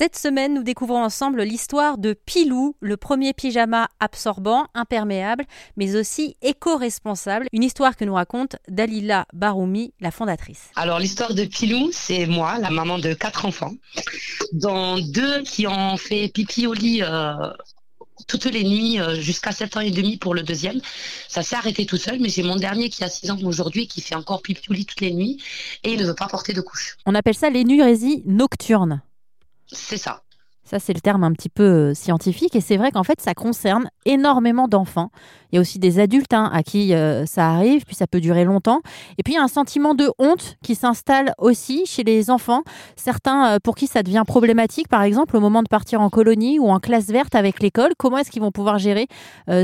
Cette 0.00 0.16
semaine, 0.16 0.54
nous 0.54 0.62
découvrons 0.62 1.04
ensemble 1.04 1.42
l'histoire 1.42 1.98
de 1.98 2.14
Pilou, 2.14 2.74
le 2.80 2.96
premier 2.96 3.34
pyjama 3.34 3.86
absorbant, 4.00 4.64
imperméable, 4.72 5.44
mais 5.76 5.94
aussi 5.94 6.38
éco-responsable. 6.40 7.48
Une 7.52 7.62
histoire 7.62 7.94
que 7.96 8.06
nous 8.06 8.14
raconte 8.14 8.56
Dalila 8.66 9.26
Baroumi, 9.34 9.92
la 10.00 10.10
fondatrice. 10.10 10.70
Alors 10.74 11.00
l'histoire 11.00 11.34
de 11.34 11.44
Pilou, 11.44 11.90
c'est 11.92 12.24
moi, 12.24 12.56
la 12.58 12.70
maman 12.70 12.98
de 12.98 13.12
quatre 13.12 13.44
enfants, 13.44 13.74
dont 14.52 14.98
deux 15.00 15.42
qui 15.42 15.66
ont 15.66 15.98
fait 15.98 16.28
pipi 16.28 16.66
au 16.66 16.72
lit 16.72 17.02
euh, 17.02 17.34
toutes 18.26 18.46
les 18.46 18.64
nuits 18.64 18.98
euh, 18.98 19.20
jusqu'à 19.20 19.52
7 19.52 19.76
ans 19.76 19.80
et 19.80 19.90
demi 19.90 20.16
pour 20.16 20.34
le 20.34 20.40
deuxième. 20.40 20.80
Ça 21.28 21.42
s'est 21.42 21.56
arrêté 21.56 21.84
tout 21.84 21.98
seul, 21.98 22.20
mais 22.20 22.30
j'ai 22.30 22.42
mon 22.42 22.56
dernier 22.56 22.88
qui 22.88 23.04
a 23.04 23.10
6 23.10 23.32
ans 23.32 23.38
aujourd'hui 23.44 23.86
qui 23.86 24.00
fait 24.00 24.14
encore 24.14 24.40
pipi 24.40 24.62
au 24.70 24.72
lit 24.72 24.86
toutes 24.86 25.02
les 25.02 25.12
nuits 25.12 25.42
et 25.84 25.92
il 25.92 26.00
ne 26.00 26.06
veut 26.06 26.14
pas 26.14 26.26
porter 26.26 26.54
de 26.54 26.62
couche. 26.62 26.96
On 27.04 27.14
appelle 27.14 27.34
ça 27.34 27.50
l'énurésie 27.50 28.22
nocturne. 28.24 29.02
C'est 29.72 29.98
ça. 29.98 30.22
Ça, 30.70 30.78
c'est 30.78 30.92
le 30.92 31.00
terme 31.00 31.24
un 31.24 31.32
petit 31.32 31.48
peu 31.48 31.64
euh, 31.64 31.94
scientifique. 31.94 32.54
Et 32.54 32.60
c'est 32.60 32.76
vrai 32.76 32.92
qu'en 32.92 33.02
fait, 33.02 33.20
ça 33.20 33.34
concerne 33.34 33.90
énormément 34.04 34.68
d'enfants. 34.68 35.10
Il 35.50 35.56
y 35.56 35.58
a 35.58 35.60
aussi 35.60 35.80
des 35.80 35.98
adultes 35.98 36.32
hein, 36.32 36.48
à 36.52 36.62
qui 36.62 36.94
euh, 36.94 37.26
ça 37.26 37.48
arrive, 37.48 37.84
puis 37.84 37.96
ça 37.96 38.06
peut 38.06 38.20
durer 38.20 38.44
longtemps. 38.44 38.80
Et 39.18 39.24
puis, 39.24 39.32
il 39.32 39.36
y 39.36 39.40
a 39.40 39.42
un 39.42 39.48
sentiment 39.48 39.94
de 39.94 40.12
honte 40.20 40.58
qui 40.62 40.76
s'installe 40.76 41.32
aussi 41.38 41.86
chez 41.86 42.04
les 42.04 42.30
enfants. 42.30 42.62
Certains 42.94 43.54
euh, 43.54 43.58
pour 43.60 43.74
qui 43.74 43.88
ça 43.88 44.04
devient 44.04 44.22
problématique, 44.24 44.86
par 44.86 45.02
exemple, 45.02 45.36
au 45.36 45.40
moment 45.40 45.64
de 45.64 45.68
partir 45.68 46.02
en 46.02 46.08
colonie 46.08 46.60
ou 46.60 46.68
en 46.68 46.78
classe 46.78 47.08
verte 47.08 47.34
avec 47.34 47.60
l'école. 47.60 47.94
Comment 47.98 48.18
est-ce 48.18 48.30
qu'ils 48.30 48.42
vont 48.42 48.52
pouvoir 48.52 48.78
gérer 48.78 49.08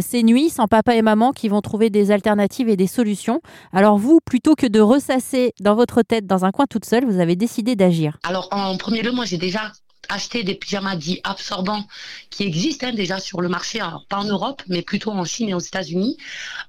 ces 0.01 0.25
nuits 0.25 0.51
sans 0.51 0.67
papa 0.67 0.97
et 0.97 1.03
maman 1.03 1.31
qui 1.31 1.49
vont 1.49 1.61
trouver 1.61 1.89
des 1.89 2.11
alternatives 2.11 2.69
et 2.69 2.77
des 2.77 2.89
solutions? 2.89 3.41
Alors, 3.73 3.97
vous, 3.97 4.19
plutôt 4.25 4.57
que 4.57 4.67
de 4.67 4.81
ressasser 4.81 5.53
dans 5.61 5.77
votre 5.77 6.03
tête 6.03 6.27
dans 6.27 6.45
un 6.45 6.51
coin 6.51 6.67
toute 6.69 6.85
seule, 6.85 7.05
vous 7.05 7.21
avez 7.21 7.37
décidé 7.37 7.77
d'agir. 7.77 8.19
Alors, 8.25 8.49
en 8.51 8.77
premier 8.77 9.03
lieu, 9.03 9.13
moi, 9.13 9.25
j'ai 9.25 9.39
déjà 9.39 9.73
acheter 10.09 10.43
des 10.43 10.55
pyjamas 10.55 10.97
dits 10.97 11.21
absorbants 11.25 11.87
qui 12.31 12.45
existent 12.45 12.87
hein, 12.89 12.93
déjà 12.93 13.19
sur 13.19 13.41
le 13.41 13.49
marché, 13.49 13.81
pas 14.09 14.19
en 14.19 14.25
Europe, 14.25 14.63
mais 14.69 14.83
plutôt 14.83 15.11
en 15.11 15.25
Chine 15.25 15.49
et 15.49 15.55
aux 15.55 15.59
États-Unis. 15.59 16.17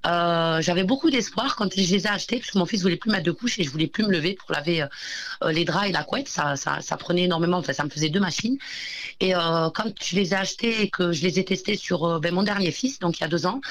Euh, 0.05 0.61
j'avais 0.61 0.83
beaucoup 0.83 1.09
d'espoir 1.09 1.55
quand 1.55 1.71
je 1.73 1.77
les 1.77 1.95
ai 1.95 2.07
achetés, 2.07 2.37
parce 2.37 2.51
que 2.51 2.57
mon 2.57 2.65
fils 2.65 2.81
voulait 2.81 2.97
plus 2.97 3.11
mettre 3.11 3.25
de 3.25 3.31
couche 3.31 3.59
et 3.59 3.63
je 3.63 3.69
voulais 3.69 3.87
plus 3.87 4.03
me 4.03 4.11
lever 4.11 4.33
pour 4.33 4.51
laver 4.51 4.81
euh, 4.81 5.51
les 5.51 5.65
draps 5.65 5.89
et 5.89 5.91
la 5.91 6.03
couette. 6.03 6.29
Ça, 6.29 6.55
ça, 6.55 6.97
prenait 6.97 7.23
énormément, 7.23 7.57
enfin 7.57 7.73
ça 7.73 7.83
me 7.83 7.89
faisait 7.89 8.09
deux 8.09 8.19
machines. 8.19 8.57
Et 9.19 9.35
euh, 9.35 9.69
quand 9.69 9.91
je 10.03 10.15
les 10.15 10.33
ai 10.33 10.37
achetés 10.37 10.81
et 10.81 10.89
que 10.89 11.11
je 11.11 11.23
les 11.23 11.39
ai 11.39 11.45
testés 11.45 11.75
sur 11.75 12.19
ben, 12.19 12.33
mon 12.33 12.43
dernier 12.43 12.71
fils, 12.71 12.99
donc 12.99 13.19
il 13.19 13.21
y 13.21 13.25
a 13.25 13.27
deux 13.27 13.45
ans, 13.45 13.61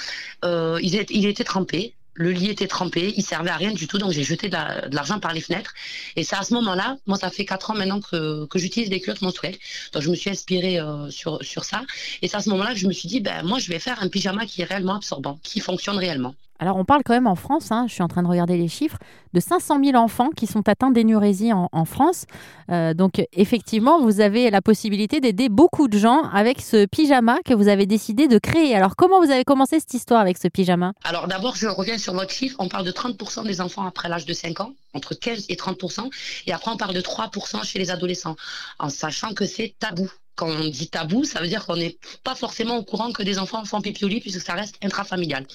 il 0.42 1.26
était 1.26 1.44
trempé 1.44 1.94
le 2.16 2.32
lit 2.32 2.50
était 2.50 2.66
trempé, 2.66 3.12
il 3.16 3.22
servait 3.22 3.50
à 3.50 3.56
rien 3.56 3.72
du 3.72 3.86
tout, 3.86 3.98
donc 3.98 4.12
j'ai 4.12 4.24
jeté 4.24 4.48
de 4.48 4.56
l'argent 4.94 5.20
par 5.20 5.32
les 5.32 5.40
fenêtres. 5.40 5.74
Et 6.16 6.24
c'est 6.24 6.36
à 6.36 6.42
ce 6.42 6.54
moment-là, 6.54 6.96
moi 7.06 7.18
ça 7.18 7.30
fait 7.30 7.44
quatre 7.44 7.70
ans 7.70 7.74
maintenant 7.74 8.00
que, 8.00 8.48
j'utilise 8.54 8.88
des 8.88 9.00
culottes 9.00 9.22
menstruelles, 9.22 9.56
donc 9.92 10.02
je 10.02 10.10
me 10.10 10.14
suis 10.14 10.30
inspirée 10.30 10.80
euh, 10.80 11.10
sur, 11.10 11.44
sur 11.44 11.64
ça. 11.64 11.82
Et 12.22 12.28
c'est 12.28 12.36
à 12.36 12.40
ce 12.40 12.48
moment-là 12.50 12.72
que 12.72 12.78
je 12.78 12.86
me 12.86 12.92
suis 12.92 13.08
dit, 13.08 13.20
ben 13.20 13.42
moi 13.42 13.58
je 13.58 13.68
vais 13.68 13.78
faire 13.78 14.02
un 14.02 14.08
pyjama 14.08 14.46
qui 14.46 14.62
est 14.62 14.64
réellement 14.64 14.96
absorbant, 14.96 15.38
qui 15.42 15.60
fonctionne 15.60 15.98
réellement. 15.98 16.34
Alors 16.58 16.76
on 16.76 16.84
parle 16.84 17.02
quand 17.04 17.12
même 17.12 17.26
en 17.26 17.34
France, 17.34 17.70
hein, 17.70 17.86
je 17.88 17.94
suis 17.94 18.02
en 18.02 18.08
train 18.08 18.22
de 18.22 18.28
regarder 18.28 18.56
les 18.56 18.68
chiffres, 18.68 18.98
de 19.34 19.40
500 19.40 19.80
000 19.84 19.96
enfants 19.96 20.30
qui 20.30 20.46
sont 20.46 20.66
atteints 20.68 20.90
d'énurésie 20.90 21.52
en, 21.52 21.84
France. 21.84 22.24
Euh, 22.70 22.94
donc 22.94 23.22
effectivement, 23.32 24.00
vous 24.00 24.20
avez 24.20 24.50
la 24.50 24.62
possibilité 24.62 25.20
d'aider 25.20 25.48
beaucoup 25.48 25.88
de 25.88 25.98
gens 25.98 26.22
avec 26.32 26.60
ce 26.60 26.86
pyjama 26.86 27.38
que 27.44 27.54
vous 27.54 27.68
avez 27.68 27.86
décidé 27.86 28.28
de 28.28 28.38
créer. 28.38 28.74
Alors 28.74 28.96
comment 28.96 29.20
vous 29.20 29.30
avez 29.30 29.44
commencé 29.44 29.78
cette 29.78 29.94
histoire 29.94 30.20
avec 30.20 30.38
ce 30.38 30.48
pyjama? 30.48 30.92
Alors 31.04 31.28
d'abord, 31.28 31.54
je 31.56 31.68
reviens 31.68 31.98
sur 31.98 32.14
votre 32.14 32.32
chiffre. 32.32 32.56
On 32.58 32.68
parle 32.68 32.86
de 32.86 32.92
30% 32.92 33.44
des 33.44 33.60
enfants 33.60 33.84
après 33.84 34.08
l'âge 34.08 34.26
de 34.26 34.32
5 34.32 34.60
ans, 34.60 34.72
entre 34.94 35.14
15 35.14 35.46
et 35.48 35.56
30%. 35.56 36.10
Et 36.46 36.52
après, 36.52 36.70
on 36.70 36.76
parle 36.76 36.94
de 36.94 37.00
3% 37.00 37.64
chez 37.64 37.78
les 37.78 37.90
adolescents, 37.90 38.36
en 38.78 38.88
sachant 38.88 39.34
que 39.34 39.44
c'est 39.44 39.74
tabou 39.78 40.10
quand 40.36 40.48
on 40.48 40.68
dit 40.68 40.88
tabou, 40.88 41.24
ça 41.24 41.40
veut 41.40 41.48
dire 41.48 41.66
qu'on 41.66 41.76
n'est 41.76 41.98
pas 42.22 42.34
forcément 42.34 42.76
au 42.76 42.84
courant 42.84 43.10
que 43.12 43.22
des 43.22 43.38
enfants 43.38 43.64
font 43.64 43.80
pipi 43.80 44.20
puisque 44.20 44.40
ça 44.40 44.54
reste 44.54 44.76
intrafamilial. 44.82 45.46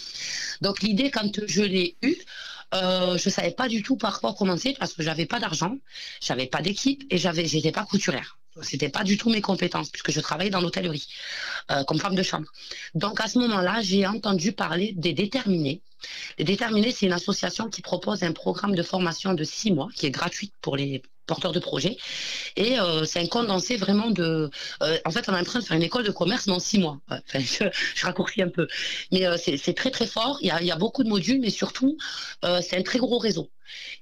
Donc 0.62 0.82
l'idée, 0.82 1.12
quand 1.12 1.32
je 1.48 1.62
l'ai 1.62 1.96
eue, 2.02 2.18
euh, 2.74 3.18
je 3.18 3.30
savais 3.30 3.52
pas 3.52 3.68
du 3.68 3.84
tout 3.84 3.96
par 3.96 4.20
quoi 4.20 4.34
commencer 4.34 4.76
parce 4.78 4.94
que 4.94 5.04
j'avais 5.04 5.26
pas 5.26 5.40
d'argent, 5.40 5.78
j'avais 6.22 6.48
pas 6.48 6.62
d'équipe 6.62 7.04
et 7.10 7.18
j'avais, 7.18 7.46
j'étais 7.46 7.72
pas 7.72 7.86
couturière. 7.86 8.38
C'était 8.62 8.90
pas 8.90 9.04
du 9.04 9.18
tout 9.18 9.30
mes 9.30 9.42
compétences 9.42 9.90
puisque 9.90 10.12
je 10.12 10.20
travaillais 10.20 10.50
dans 10.50 10.60
l'hôtellerie 10.60 11.08
euh, 11.72 11.84
comme 11.86 12.00
femme 12.00 12.16
de 12.16 12.24
chambre. 12.24 12.48
Donc 12.96 13.22
à 13.22 13.28
ce 13.28 13.40
moment-là, 13.40 13.82
j'ai 13.82 14.06
entendu 14.08 14.52
parler 14.52 14.94
des 14.98 15.14
déterminés. 15.14 15.82
Les 16.38 16.44
déterminés, 16.44 16.92
c'est 16.92 17.06
une 17.06 17.14
association 17.14 17.70
qui 17.70 17.82
propose 17.82 18.24
un 18.24 18.34
programme 18.34 18.76
de 18.76 18.84
formation 18.84 19.34
de 19.34 19.44
six 19.44 19.72
mois 19.72 19.90
qui 19.96 20.08
est 20.08 20.12
gratuit 20.12 20.52
pour 20.62 20.76
les 20.76 21.02
porteur 21.32 21.54
de 21.54 21.60
projet. 21.60 21.96
Et 22.58 22.78
euh, 22.78 23.06
c'est 23.06 23.20
un 23.20 23.28
condensé 23.28 23.78
vraiment 23.78 24.12
de... 24.12 24.50
Euh, 24.84 24.98
en 25.06 25.12
fait, 25.12 25.30
on 25.30 25.34
est 25.34 25.40
en 25.40 25.44
train 25.46 25.60
de 25.60 25.64
faire 25.64 25.78
une 25.78 25.84
école 25.84 26.04
de 26.04 26.12
commerce 26.12 26.46
dans 26.46 26.60
six 26.60 26.78
mois. 26.78 27.00
Je, 27.34 28.06
raccourcis 28.06 28.42
un 28.42 28.50
peu. 28.50 28.68
Mais 29.14 29.26
euh, 29.26 29.38
c'est 29.38 29.74
très, 29.74 29.92
très 29.92 30.08
fort. 30.08 30.38
Il 30.42 30.48
y, 30.48 30.72
a, 30.72 30.76
beaucoup 30.76 31.04
de 31.06 31.10
modules, 31.10 31.40
mais 31.40 31.50
surtout, 31.50 31.98
c'est 32.62 32.78
un 32.78 32.84
très 32.84 33.00
gros 33.00 33.18
réseau. 33.18 33.50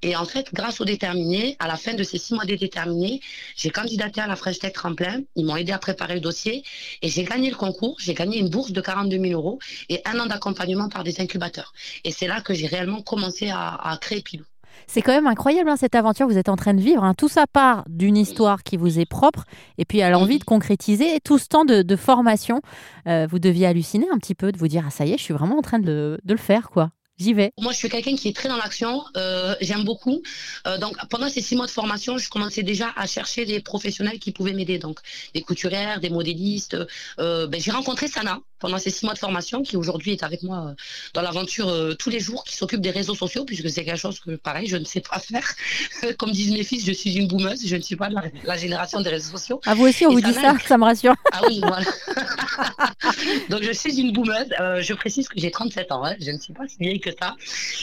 Et 0.02 0.16
en 0.16 0.26
fait, 0.26 0.48
grâce 0.54 0.82
aux 0.82 0.86
déterminés, 0.86 1.56
à 1.60 1.68
la 1.68 1.78
fin 1.78 1.94
de 1.94 2.04
ces 2.04 2.18
six 2.18 2.34
mois 2.34 2.46
des 2.46 2.58
déterminés, 2.58 3.22
j'ai 3.56 3.70
candidaté 3.70 4.22
à 4.22 4.28
la 4.28 4.36
French 4.36 4.58
Tech 4.58 4.74
Tremplin. 4.74 5.22
Ils 5.36 5.46
m'ont 5.46 5.58
aidé 5.58 5.72
à 5.72 5.78
préparer 5.78 6.16
le 6.16 6.22
dossier 6.22 6.64
et 7.04 7.10
j'ai 7.10 7.26
gagné 7.26 7.52
le 7.52 7.56
concours. 7.56 7.98
J'ai 8.00 8.16
gagné 8.16 8.40
une 8.40 8.50
bourse 8.50 8.72
de 8.72 8.82
42 8.82 9.20
000 9.20 9.34
euros 9.40 9.60
et 9.90 10.02
un 10.06 10.20
an 10.20 10.26
d'accompagnement 10.26 10.90
par 10.90 11.04
des 11.04 11.22
incubateurs. 11.22 11.74
Et 12.04 12.12
c'est 12.12 12.28
là 12.28 12.42
que 12.42 12.56
j'ai 12.56 12.66
réellement 12.66 13.04
commencé 13.04 13.50
à, 13.50 13.76
à 13.76 13.98
créer 13.98 14.22
Pilou. 14.22 14.46
C'est 14.88 15.02
quand 15.02 15.12
même 15.12 15.28
incroyable 15.28 15.70
hein, 15.70 15.78
cette 15.78 15.96
aventure 15.96 16.28
que 16.28 16.32
vous 16.32 16.38
êtes 16.38 16.50
en 16.50 16.56
train 16.56 16.74
de 16.74 16.82
vivre. 16.82 17.04
Hein. 17.04 17.14
Tout 17.14 17.30
ça 17.30 17.46
part 17.48 17.84
d'une 17.88 18.18
histoire 18.18 18.64
qui 18.64 18.78
vous 18.78 19.00
est 19.00 19.06
propre 19.06 19.46
et 19.78 19.86
puis 19.86 20.02
à 20.02 20.10
l'envie 20.10 20.40
de 20.40 20.44
concrétiser. 20.44 21.16
Et 21.16 21.20
tout 21.20 21.38
ce 21.38 21.48
temps 21.48 21.66
de, 21.66 21.96
formation, 21.96 22.62
euh, 23.08 23.28
vous 23.30 23.40
deviez 23.40 23.68
halluciner 23.68 24.08
un 24.12 24.18
petit 24.18 24.36
peu, 24.36 24.52
de 24.52 24.58
vous 24.58 24.68
dire 24.68 24.84
Ah, 24.88 24.92
ça 24.92 25.06
y 25.06 25.14
est, 25.14 25.18
je 25.18 25.24
suis 25.24 25.34
vraiment 25.34 25.58
en 25.58 25.62
train 25.62 25.80
de, 25.80 26.20
de 26.24 26.34
le 26.34 26.40
faire, 26.40 26.70
quoi 26.70 26.92
j'y 27.20 27.34
vais. 27.34 27.52
Moi, 27.60 27.74
je 27.74 27.78
suis 27.78 27.90
quelqu'un 27.90 28.16
qui 28.16 28.30
est 28.30 28.36
très 28.36 28.50
dans 28.50 28.58
l'action. 28.58 29.04
Euh, 29.18 29.56
J'aime 29.62 29.84
beaucoup. 29.84 30.22
Euh, 30.66 30.78
donc, 30.78 30.96
pendant 31.10 31.30
ces 31.30 31.42
six 31.42 31.56
mois 31.56 31.66
de 31.66 31.72
formation, 31.72 32.18
je 32.18 32.30
commençais 32.30 32.64
déjà 32.64 32.92
à 32.96 33.06
chercher 33.06 33.46
des 33.46 33.60
professionnels 33.60 34.20
qui 34.20 34.32
pouvaient 34.32 34.54
m'aider. 34.54 34.80
Donc, 34.80 35.00
des 35.34 35.42
couturières, 35.42 36.00
des 36.00 36.10
modélistes. 36.10 36.78
Euh, 37.20 37.48
ben, 37.48 37.62
J'ai 37.62 37.72
rencontré 37.72 38.08
Sana 38.08 38.40
pendant 38.60 38.78
ces 38.78 38.90
six 38.90 39.06
mois 39.06 39.14
de 39.14 39.20
formation, 39.20 39.64
qui 39.64 39.78
aujourd'hui 39.78 40.12
est 40.12 40.24
avec 40.24 40.44
moi 40.44 40.68
euh, 40.70 40.74
dans 41.14 41.22
l'aventure 41.22 41.70
euh, 41.70 41.94
tous 41.94 42.10
les 42.10 42.20
jours, 42.20 42.44
qui 42.44 42.56
s'occupe 42.56 42.82
des 42.82 42.92
réseaux 42.92 43.16
sociaux, 43.16 43.46
puisque 43.46 43.70
c'est 43.70 43.86
quelque 43.86 44.00
chose 44.00 44.20
que, 44.20 44.32
pareil, 44.36 44.68
je 44.68 44.78
ne 44.78 44.86
sais 44.86 45.02
pas 45.02 45.20
faire. 45.20 45.48
Comme 46.18 46.32
disent 46.32 46.52
mes 46.52 46.64
fils, 46.64 46.86
je 46.86 46.92
suis 46.92 47.16
une 47.16 47.28
boumeuse, 47.28 47.66
je 47.66 47.76
ne 47.76 47.82
suis 47.82 47.96
pas 47.96 48.10
de 48.10 48.16
la, 48.44 48.58
génération 48.58 49.02
des 49.02 49.10
réseaux 49.10 49.38
sociaux. 49.38 49.62
À 49.66 49.74
vous 49.74 49.88
aussi, 49.88 50.06
on 50.06 50.12
vous 50.12 50.22
dit 50.22 50.34
ça, 50.34 50.54
ça 50.66 50.78
me 50.78 50.84
rassure. 50.84 51.16
Ah 51.32 51.42
oui, 51.48 51.62
voilà. 51.62 51.86
donc, 53.50 53.64
je 53.64 53.72
suis 53.72 54.00
une 54.00 54.12
boumeuse. 54.12 54.50
Euh, 54.60 54.82
je 54.82 54.94
précise 54.94 55.28
que 55.30 55.40
j'ai 55.40 55.52
37 55.52 55.92
ans, 55.92 56.04
hein. 56.04 56.16
je 56.20 56.32
ne 56.32 56.38
suis 56.38 56.54
pas 56.54 56.68
si 56.68 56.78
vieille 56.80 57.00
que 57.00 57.12
ça. 57.12 57.36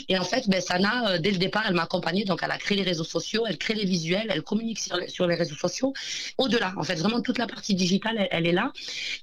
Et 0.09 0.19
en 0.19 0.25
fait, 0.25 0.49
ben, 0.49 0.61
Sana, 0.61 1.19
dès 1.19 1.31
le 1.31 1.39
départ, 1.39 1.65
elle 1.67 1.75
m'a 1.75 1.85
accompagnée. 1.85 2.25
Donc, 2.25 2.41
elle 2.43 2.51
a 2.51 2.59
créé 2.59 2.77
les 2.77 2.85
réseaux 2.85 3.05
sociaux, 3.05 3.45
elle 3.49 3.59
crée 3.59 3.75
les 3.75 3.85
visuels, 3.85 4.27
elle 4.29 4.43
communique 4.43 4.79
sur, 4.79 4.99
sur 5.09 5.27
les 5.27 5.35
réseaux 5.35 5.57
sociaux. 5.57 5.95
Au-delà, 6.39 6.75
en 6.77 6.83
fait, 6.83 6.97
vraiment 6.97 7.21
toute 7.21 7.39
la 7.39 7.47
partie 7.47 7.75
digitale, 7.75 8.29
elle, 8.31 8.47
est 8.47 8.53
là. 8.53 8.73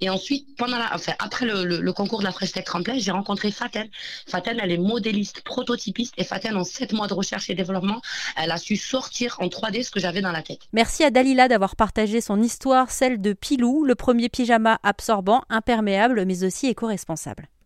Et 0.02 0.10
ensuite, 0.10 0.56
pendant 0.58 0.78
la, 0.78 0.90
enfin, 0.94 1.14
après 1.20 1.43
le, 1.44 1.92
concours 1.94 2.20
de 2.20 2.24
la 2.24 2.32
Fresh 2.32 2.54
Tech 2.54 2.66
Tremplin, 2.66 2.96
j'ai 2.98 3.12
rencontré 3.12 3.52
Faten. 3.52 3.88
Faten, 4.28 4.60
elle 4.62 4.72
est 4.72 4.78
modéliste, 4.78 5.42
prototypiste. 5.42 6.14
Et 6.18 6.24
Faten, 6.24 6.56
en 6.56 6.64
sept 6.64 6.94
mois 6.94 7.08
de 7.08 7.14
recherche 7.14 7.50
et 7.50 7.56
développement, 7.56 8.02
elle 8.38 8.52
a 8.52 8.58
su 8.58 8.76
sortir 8.76 9.38
en 9.40 9.48
3D 9.48 9.84
ce 9.84 9.92
que 9.92 10.00
j'avais 10.00 10.22
dans 10.22 10.32
la 10.32 10.42
tête. 10.42 10.62
Merci 10.74 11.04
à 11.04 11.12
Dalila 11.12 11.48
d'avoir 11.48 11.76
partagé 11.76 12.22
son 12.22 12.42
histoire, 12.42 12.92
celle 12.92 13.22
de 13.22 13.34
Pilou, 13.34 13.84
le 13.84 13.96
premier 13.96 14.30
pyjama 14.30 14.80
absorbant, 14.84 15.44
imperméable, 15.50 16.26
mais 16.26 16.44
aussi 16.44 16.68
éco-responsable. 16.68 17.50